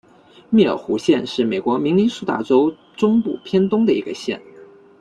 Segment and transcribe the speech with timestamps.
[0.49, 4.41] 密尔湖县是美国明尼苏达州中部偏东的一个县。